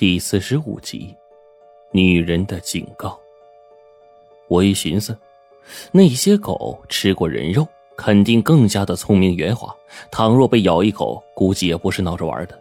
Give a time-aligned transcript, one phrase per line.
[0.00, 1.14] 第四十五集，
[1.90, 3.20] 女人的警告。
[4.48, 5.14] 我一寻思，
[5.92, 9.76] 那些狗吃过人肉，肯定更加的聪明圆滑。
[10.10, 12.58] 倘若被咬一口，估计也不是闹着玩的。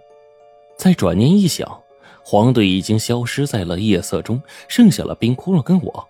[0.76, 1.82] 再转念一想，
[2.26, 6.08] 黄队已经消失在了夜色中，剩下了冰窟窿跟我。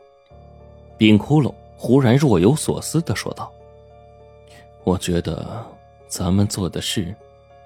[0.97, 3.53] 冰窟窿忽然若有所思的说道
[4.83, 5.63] ：“我觉得
[6.07, 7.13] 咱们做的事，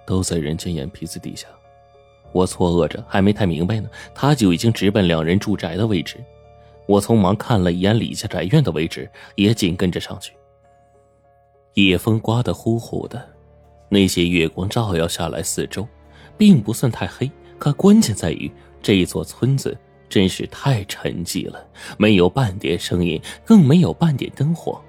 [0.05, 1.47] 都在人家眼皮子底下。”
[2.33, 6.17] 我错愕着，还没太明白呢，他就已经直奔两人住宅的位置。
[6.85, 10.33] 我匆忙看了一眼李家宅院的位置，也紧跟着上去。
[11.75, 13.29] 夜风刮得呼呼的，
[13.87, 15.87] 那些月光照耀下来，四周
[16.37, 17.31] 并不算太黑。
[17.57, 19.77] 可关键在于这座村子
[20.09, 21.65] 真是太沉寂了，
[21.97, 24.81] 没有半点声音，更没有半点灯火。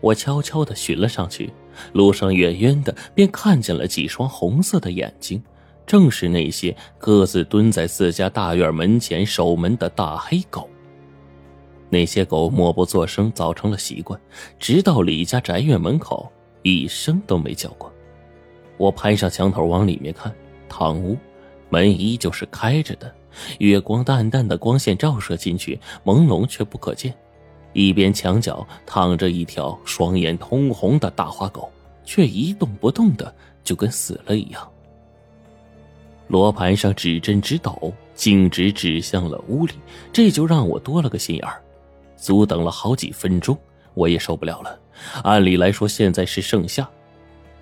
[0.00, 1.50] 我悄悄的寻了上去，
[1.94, 5.42] 路上远远的便看见了几双红色的眼睛。
[5.86, 10.68] 正是那些各自蹲在自家大院门前守门的大黑狗。
[11.90, 14.18] 那些狗默不作声，早成了习惯，
[14.58, 16.30] 直到李家宅院门口，
[16.62, 17.92] 一声都没叫过。
[18.76, 20.34] 我攀上墙头往里面看，
[20.68, 21.16] 堂屋
[21.68, 23.14] 门依旧是开着的，
[23.58, 27.14] 月光淡淡的光线照射进去，朦胧却不可见。
[27.72, 31.70] 一边墙角躺着一条双眼通红的大花狗，
[32.04, 34.68] 却一动不动的，就跟死了一样。
[36.28, 39.74] 罗盘上指针直抖，径直指向了屋里，
[40.12, 41.62] 这就让我多了个心眼儿。
[42.16, 43.56] 足等了好几分钟，
[43.92, 44.78] 我也受不了了。
[45.22, 46.88] 按理来说，现在是盛夏，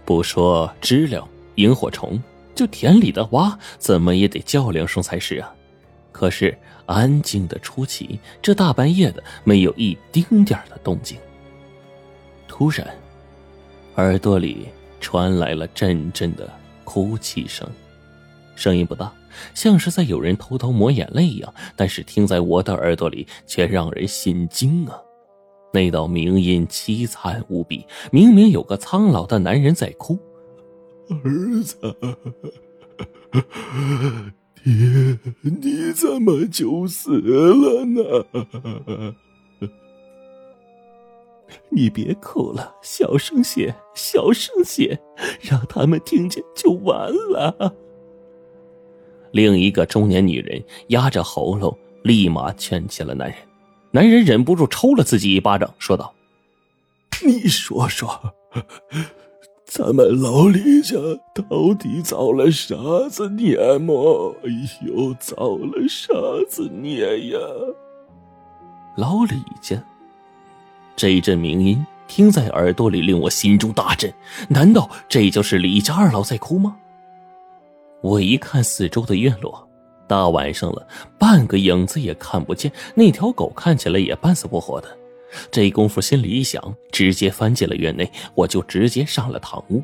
[0.05, 2.23] 不说知了、萤火虫，
[2.55, 5.53] 就田里的蛙，怎么也得叫两声才是啊。
[6.13, 11.19] 可是安静的出奇，这大半夜的，没有一丁点的动静。
[12.47, 12.87] 突然，
[13.97, 14.69] 耳朵里
[15.01, 16.49] 传来了阵阵的
[16.85, 17.69] 哭泣声。
[18.63, 19.13] 声音不大，
[19.55, 25.03] 像是在有人偷偷抹眼泪一样，但是听在我的耳朵里却让人心惊啊！
[25.73, 30.17] 那道鸣音凄惨无比，明明有个苍老的男人在哭
[31.25, 31.77] ：“儿子，
[34.63, 38.25] 爹，你怎么就死了呢？
[41.71, 45.01] 你别哭了，小声些，小声些，
[45.41, 47.75] 让他们听见就完了。”
[49.33, 53.37] 另一个中年女人压着喉咙，立马劝起了男人。
[53.91, 56.15] 男人忍不住抽了自己一巴掌，说道
[57.25, 58.35] ：“你说说，
[59.67, 60.97] 咱们老李家
[61.35, 62.75] 到底造了啥
[63.11, 64.35] 子孽么？
[64.87, 66.13] 又造了啥
[66.49, 67.39] 子孽呀？”
[68.97, 69.83] 老李家，
[70.95, 74.13] 这一阵鸣音听在耳朵里，令我心中大震。
[74.49, 76.77] 难道这就是李家二老在哭吗？
[78.03, 79.67] 我一看四周的院落，
[80.07, 80.87] 大晚上了，
[81.19, 82.71] 半个影子也看不见。
[82.95, 84.99] 那条狗看起来也半死不活的。
[85.51, 89.83] 这功夫心里一想，直接翻进了院内，我就直接上了堂屋。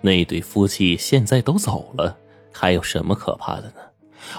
[0.00, 2.14] 那对夫妻现在都走了，
[2.52, 3.76] 还有什么可怕的呢？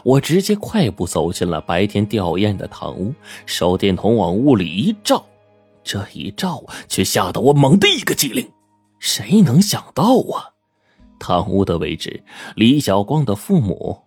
[0.04, 3.14] 我直接快步走进了白天吊唁的堂屋，
[3.46, 5.26] 手电筒往屋里一照，
[5.84, 8.48] 这一照却吓得我猛地一个机灵。
[9.00, 10.53] 谁能想到啊？
[11.24, 12.22] 堂屋的位置，
[12.58, 13.98] 李小光的父母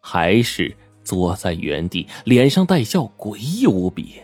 [0.00, 4.14] 还是坐在原地，脸上带笑，诡异无比，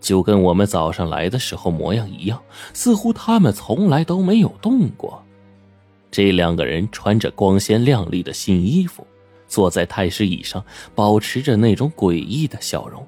[0.00, 2.40] 就跟我们早上来的时候模样一样，
[2.72, 5.20] 似乎他们从来都没有动过。
[6.08, 9.04] 这两个人穿着光鲜亮丽的新衣服，
[9.48, 13.04] 坐在太师椅上，保持着那种诡异的笑容。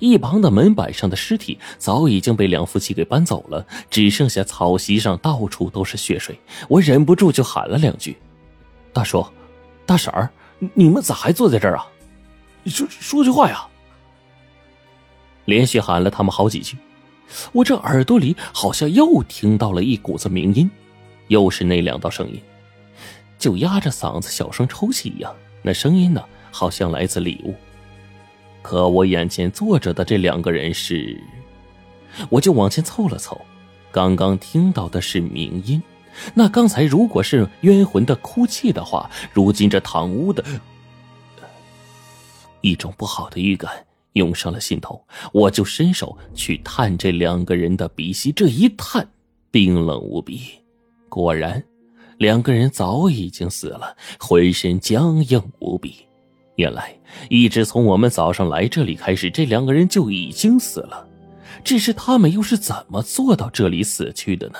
[0.00, 6.38] 一旁的门板上的尸体早已经被两夫妻给搬走了，只剩下草席上到处都是血水。
[6.68, 8.16] 我忍不住就喊了两句
[8.92, 9.24] ：“大叔，
[9.84, 10.28] 大婶儿，
[10.74, 11.86] 你们咋还坐在这儿啊？
[12.66, 13.66] 说说句话呀！”
[15.46, 16.76] 连续喊了他们好几句，
[17.52, 20.68] 我这耳朵里好像又听到了一股子鸣音，
[21.28, 22.42] 又是那两道声音，
[23.38, 25.32] 就压着嗓子小声抽泣一样。
[25.62, 27.54] 那声音呢，好像来自里屋。
[28.66, 31.16] 可我眼前坐着的这两个人是，
[32.28, 33.40] 我就往前凑了凑，
[33.92, 35.80] 刚刚听到的是鸣音，
[36.34, 40.44] 那刚才如果是冤魂的哭泣的话，如今这堂屋的，
[42.60, 45.00] 一种不好的预感涌上了心头，
[45.32, 49.08] 我就伸手去探这两个人的鼻息，这一探，
[49.52, 50.40] 冰冷无比，
[51.08, 51.62] 果然，
[52.18, 56.05] 两个人早已经死了，浑身僵硬无比。
[56.56, 56.94] 原来，
[57.30, 61.06] 一直从我们早上来这里开始，这两个人就已经死了。
[61.64, 64.54] 只是他们又是怎么做到这里死去的呢？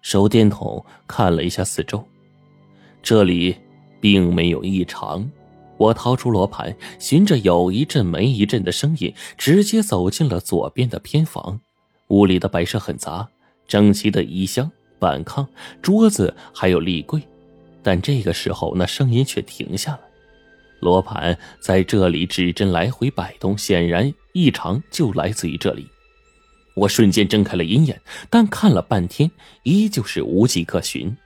[0.00, 2.04] 手电筒看了一下四周，
[3.02, 3.56] 这里
[4.00, 5.28] 并没有异常，
[5.76, 11.60] 我掏出罗盘，循着有一阵没一阵的声音，直接走进了左边的偏房。
[12.08, 13.28] 屋里的摆设很杂，
[13.66, 15.46] 整齐的衣箱、板炕、
[15.82, 17.20] 桌子，还有立柜。
[17.82, 20.00] 但这个时候，那声音却停下了。
[20.80, 25.86] 罗盘在这里指针来回摆动，显然异常就来自于这里。
[26.74, 29.30] 我瞬间睁开了鹰眼，但看了半天，
[29.64, 31.16] 依旧是无迹可寻。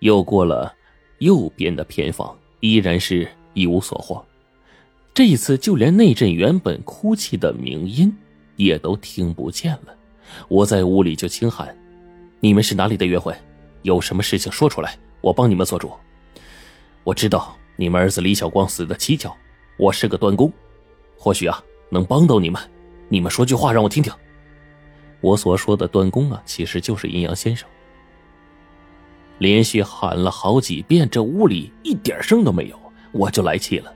[0.00, 0.74] 又过了
[1.18, 4.24] 右边的偏房，依然是一无所获。
[5.14, 8.12] 这一次，就连那阵原本哭泣的鸣音
[8.56, 9.94] 也都听不见了。
[10.48, 11.76] 我在屋里就轻喊
[12.38, 13.34] ：“你们是哪里的约会？
[13.82, 15.90] 有什么事情说出来，我帮你们做主。”
[17.02, 19.32] 我知道你们儿子李小光死的蹊跷，
[19.76, 20.52] 我是个端公，
[21.16, 22.60] 或许啊能帮到你们。
[23.08, 24.12] 你们说句话让我听听。
[25.20, 27.68] 我所说的端公啊，其实就是阴阳先生。
[29.38, 32.76] 连续喊了好几遍，这屋里一点声都没有，
[33.12, 33.94] 我就来气了。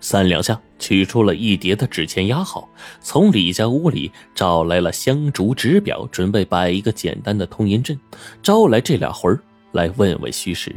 [0.00, 2.70] 三两下，取出了一叠的纸钱压好，
[3.02, 8.00] 从李家屋里找来了香烛纸表，准备摆一个简单的通阴阵，
[8.42, 9.38] 招来这俩魂儿
[9.72, 10.74] 来问问虚实。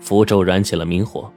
[0.00, 1.30] 符咒燃起了明火，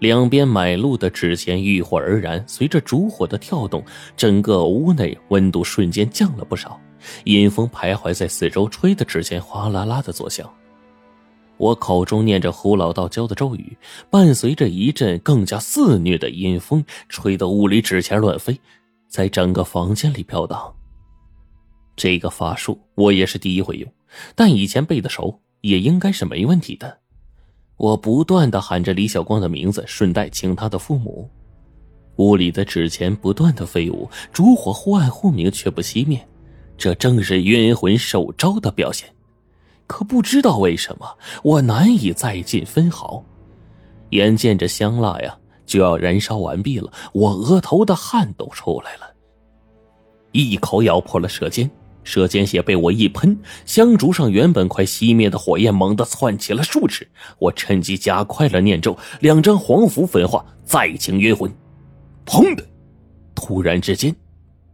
[0.00, 3.82] 两边买路的纸钱遇火而燃，随着烛火的跳动，
[4.16, 6.80] 整个屋内温度瞬间降了不少。
[7.24, 10.52] 阴风徘徊在四周，吹的纸钱哗啦啦的作响。
[11.56, 13.76] 我口中念着胡老道教的咒语，
[14.10, 18.60] 伴随着一阵更加肆虐的阴风，吹得屋里纸钱乱飞，
[19.08, 20.74] 在整个房间里飘荡。
[21.96, 23.92] 这个法术我也是第一回用，
[24.36, 26.98] 但以前背的熟，也应该是没问题的。
[27.78, 31.30] 我不断的喊着李小光的名字，顺带请他的父母。
[32.16, 36.20] 屋里的纸钱不断的飞舞，烛火忽暗忽明，却不熄灭，
[36.76, 39.08] 这正是冤魂受招的表现。
[39.86, 43.24] 可不知道为什么，我难以再进分毫。
[44.10, 49.14] 眼见着香蜡呀就要燃烧完毕了，我额头的汗都出来了。
[50.32, 51.70] 一口咬破了舌尖，
[52.08, 57.06] 舌尖血被我一喷，香烛上原本快熄灭的火焰猛地窜起了数尺。
[57.38, 61.52] 我趁机加快了念咒，两张黄符焚化，再请冤魂。
[62.24, 62.66] 砰的，
[63.34, 64.16] 突然之间，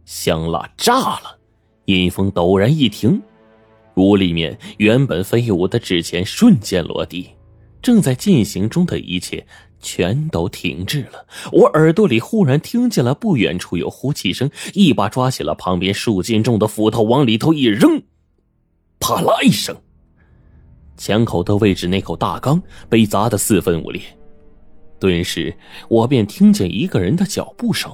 [0.05, 1.37] 香蜡炸了，
[1.83, 3.21] 阴风陡然一停。
[3.95, 7.31] 屋里面原本飞舞的纸钱瞬间落地，
[7.81, 9.45] 正在进行中的一切
[9.85, 11.27] 全都停滞了。
[11.51, 18.01] 我耳朵里忽然听见了不远处有呼气声，一把抓起了旁边数斤重的斧头往里头一扔，
[18.99, 19.77] 啪啦一声，
[20.97, 22.59] 枪口的位置那口大缸
[22.89, 24.01] 被砸得四分五裂。
[24.99, 25.55] 顿时，
[25.87, 27.91] 我便听见一个人的脚步声，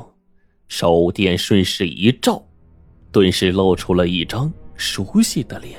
[0.70, 2.42] 手电顺势一照，
[3.12, 5.78] 顿时露出了一张熟悉的脸。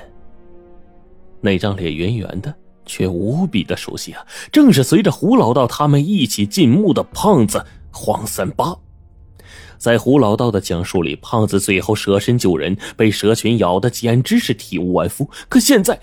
[1.40, 2.54] 那张脸圆圆的，
[2.86, 4.26] 却无比的熟悉啊！
[4.50, 8.76] 正是随着胡老道他们一起进墓的胖子黄三八。
[9.78, 15.28] 在胡老道的讲述里，胖子最后舍身救人，被蛇群咬的简直是体无完肤。
[15.48, 15.98] 可现在，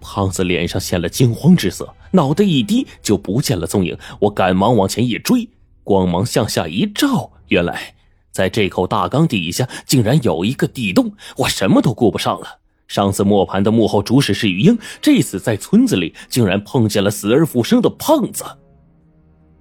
[0.00, 3.98] 胖子脸上现了惊慌之色，脑袋一低就不见了踪影。
[4.20, 5.48] 我赶忙往前一追，
[5.82, 7.94] 光芒向下一照，原来
[8.30, 11.12] 在这口大缸底下竟然有一个地洞。
[11.38, 12.59] 我什么都顾不上了。
[12.90, 18.44] 上次磨盘的幕后主使是雨英，这次在村子里竟然碰见了死而复生的胖子。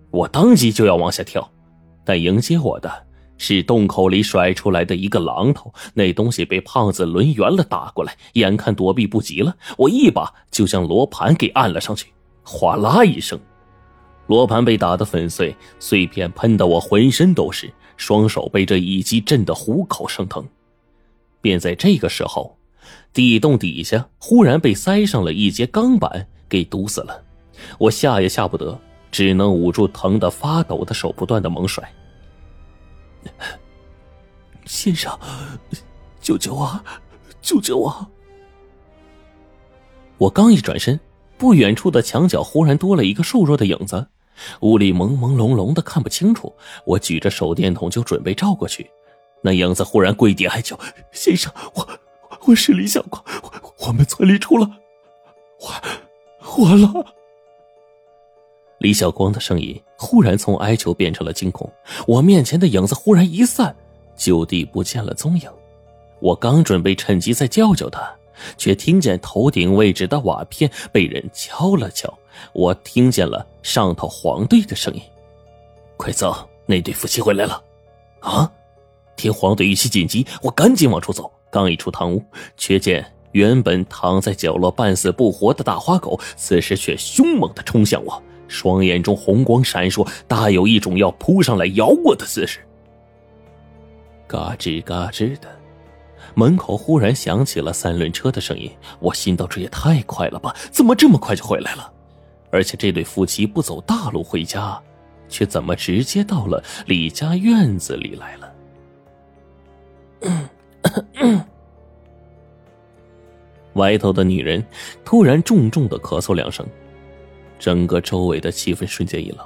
[0.09, 1.47] 我当即就要往下跳，
[2.03, 2.91] 但迎接我的
[3.37, 5.71] 是洞口里甩出来的一个榔头。
[5.93, 12.07] 那东西被胖子抡圆了打过来，眼看躲避不及了，我一把就将罗盘给按了上去。
[12.41, 13.39] 哗啦一声，
[14.25, 20.43] 罗盘被打得粉碎，碎片喷得我浑身都是，双手被这一击震得虎口生疼。
[21.41, 22.55] 便在这个时候。
[23.13, 27.23] 地洞底下忽然被塞上了一节钢板，给堵死了。
[27.77, 28.79] 我下也下不得，
[29.11, 31.91] 只能捂住疼得发抖的手，不断的猛甩。
[34.65, 35.17] 先生，
[36.21, 36.79] 救救我！
[37.41, 38.07] 救救我！
[40.17, 40.99] 我刚一转身，
[41.37, 44.07] 不远处的墙角忽然多了一个瘦弱的影子，
[44.61, 46.53] 屋里朦朦胧胧的看不清楚。
[46.85, 48.89] 我举着手电筒就准备照过去，
[49.41, 50.77] 那影子忽然跪地哀求
[51.11, 51.87] ：“先生，我……”
[52.47, 54.69] 我是李小光，我我们村里出了，
[56.57, 57.05] 完完了。
[58.79, 61.71] 李小光的声音忽然从哀求变成了惊恐，
[62.07, 63.75] 我面前的影子忽然一散，
[64.15, 65.49] 就地不见了踪影。
[66.19, 68.09] 我刚准备趁机再叫叫他，
[68.57, 72.11] 却听见头顶位置的瓦片被人敲了敲。
[72.53, 75.01] 我听见了上头黄队的声音
[75.97, 77.61] ：“快走，那对夫妻回来了。”
[78.21, 78.51] 啊！
[79.15, 81.29] 听黄队语气紧急，我赶紧往出走。
[81.49, 82.23] 刚一出堂屋，
[82.57, 92.59] 却见原本躺在角落半死不活的大花狗，此时却凶猛的冲向我，双眼中红光闪烁，大有一种要扑上来咬我的姿势。
[94.27, 95.47] 嘎吱嘎吱的，
[96.35, 98.71] 门口忽然响起了三轮车的声音。
[98.99, 101.91] 我心道：这也太快了吧，怎么这么快就回来了？
[102.51, 104.81] 而且这对夫妻不走大路回家，
[105.27, 108.53] 却怎么直接到了李家院子里来了？
[113.73, 114.65] 外头的女人
[115.05, 116.65] 突然重重的咳嗽两声，
[117.57, 119.39] 整个周围的气氛瞬间一冷。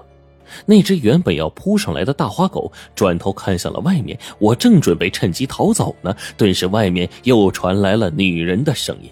[0.66, 9.10] 那只原本要扑上来的大花狗转头看向了外面，我正准备趁机逃走呢，顿时外面又传来了女人的声音：“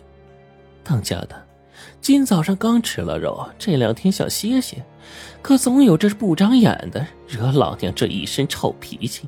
[0.83, 1.29] 当家的，
[1.99, 4.83] 今早上刚吃了肉，这两天想歇歇，
[5.41, 9.27] 可总有这不长眼的，惹老娘这一身臭脾气。”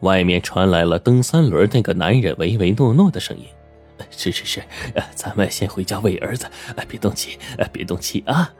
[0.00, 3.44] 外面传来了蹬三轮那个男人唯唯诺诺的声音。
[4.10, 4.62] 是是是，
[5.14, 6.46] 咱们先回家喂儿子，
[6.86, 7.36] 别动气，
[7.72, 8.52] 别动气啊！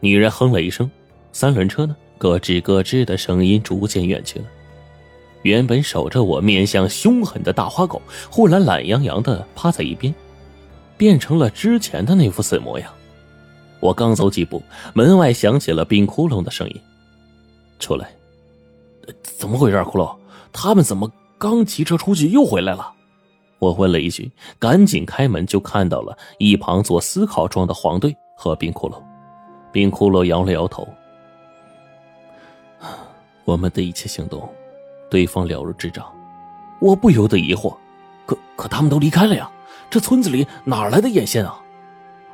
[0.00, 0.90] 女人哼了一声，
[1.32, 4.44] 三轮车呢，咯吱咯吱的声音逐渐远去了。
[5.42, 10.12] 原本守着我、面相凶狠的大花狗，忽然懒洋洋的趴在一边，
[10.96, 12.92] 变成了之前的那副死模样。
[13.78, 14.60] 我刚走几步，
[14.92, 16.80] 门外响起了冰窟窿的声音
[17.78, 18.10] ：“出来！”
[19.22, 19.76] 怎么回事？
[19.78, 20.16] 骷髅，
[20.52, 22.92] 他们怎么刚骑车出去又回来了？
[23.58, 29.00] 我问了一句，赶紧开门，就看到了一旁做思考状的黄队和冰骷髅。
[29.70, 30.86] 冰骷髅摇了摇头
[33.44, 34.48] ：“我们的一切行动，
[35.08, 36.04] 对方了如指掌。”
[36.82, 37.72] 我不由得疑惑
[38.26, 39.48] ：“可可他们都离开了呀？
[39.88, 41.56] 这村子里哪来的眼线啊？”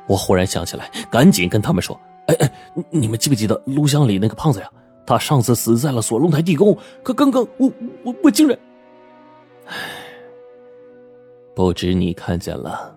[0.07, 2.51] 我忽然想起来，赶紧跟他们说：“哎哎，
[2.89, 4.67] 你们记不记得录像里那个胖子呀？
[5.09, 7.71] 他上次死在了锁龙台地宫，可刚刚我
[8.03, 8.55] 我我竟然……”
[9.65, 9.75] 唉。
[11.55, 12.95] 不止你看见了？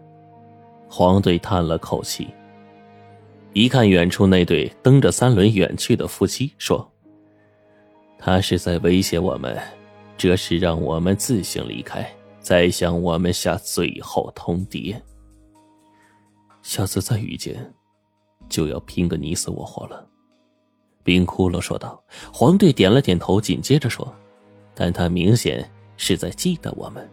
[0.91, 2.29] 黄队叹了口气，
[3.55, 6.87] 一看远处那对蹬着三轮远去的夫妻，说
[8.21, 9.59] ：“他是在威胁我们，
[10.19, 12.07] 这是让我们自行离开，
[12.41, 14.95] 再向我们下最后通牒。
[16.61, 17.73] 下次再遇见，
[18.51, 20.07] 就要拼个你死我活了。”
[21.05, 22.03] 冰骷髅说道。
[22.33, 24.13] 黄队点了点头，紧接着说
[24.75, 27.09] ：“但他明显是在记得我们。”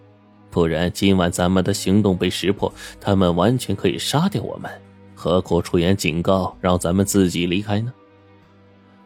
[0.51, 4.71] 不然，今晚咱们的行动被识破，他们完全可以杀掉我们，
[5.13, 7.93] 何苦出言警告，让咱们自己离开呢？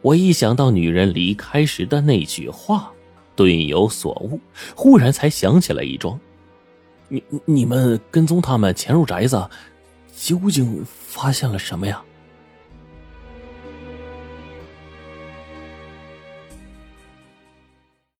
[0.02, 2.92] 我一想到女人离开时的那句话，
[3.36, 4.40] 顿有所悟，
[4.74, 6.18] 忽然才想起来一桩：
[7.10, 9.50] 你你们跟踪他们潜入宅子，
[10.16, 12.02] 究竟发现了什么呀？